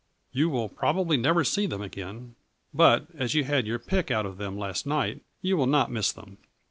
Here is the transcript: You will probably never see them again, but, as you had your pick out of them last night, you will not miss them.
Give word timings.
You 0.31 0.49
will 0.49 0.67
probably 0.67 1.15
never 1.15 1.43
see 1.43 1.67
them 1.67 1.83
again, 1.83 2.33
but, 2.73 3.05
as 3.15 3.35
you 3.35 3.43
had 3.43 3.67
your 3.67 3.77
pick 3.77 4.09
out 4.09 4.25
of 4.25 4.37
them 4.39 4.57
last 4.57 4.87
night, 4.87 5.21
you 5.43 5.55
will 5.55 5.67
not 5.67 5.91
miss 5.91 6.11
them. 6.11 6.39